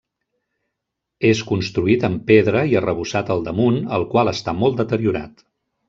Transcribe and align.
És 1.31 1.41
construït 1.51 2.07
amb 2.11 2.25
pedra 2.31 2.65
i 2.73 2.75
arrebossat 2.81 3.33
al 3.37 3.47
damunt, 3.51 3.81
el 3.99 4.11
qual 4.15 4.37
està 4.37 4.61
molt 4.65 4.85
deteriorat. 4.85 5.51